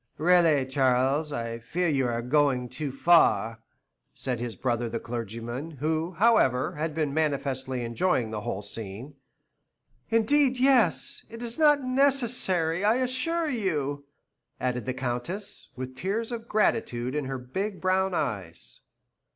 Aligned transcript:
"Really, 0.17 0.65
Charles, 0.65 1.31
I 1.31 1.59
fear 1.59 1.87
you 1.87 2.07
are 2.07 2.23
going 2.23 2.69
too 2.69 2.91
far," 2.91 3.59
said 4.15 4.39
his 4.39 4.55
brother 4.55 4.89
the 4.89 4.99
clergyman, 4.99 5.77
who, 5.77 6.13
however, 6.13 6.73
had 6.73 6.95
been 6.95 7.13
manifestly 7.13 7.83
enjoying 7.83 8.31
the 8.31 8.41
whole 8.41 8.63
scene. 8.63 9.13
"Indeed, 10.09 10.57
yes. 10.57 11.23
It 11.29 11.43
is 11.43 11.59
not 11.59 11.83
necessary, 11.83 12.83
I 12.83 12.95
assure 12.95 13.47
you," 13.51 14.05
added 14.59 14.87
the 14.87 14.95
Countess, 14.95 15.69
with 15.77 15.93
tears 15.95 16.31
of 16.31 16.47
gratitude 16.49 17.13
in 17.13 17.25
her 17.25 17.37
big 17.37 17.79
brown 17.79 18.15
eyes. 18.15 18.79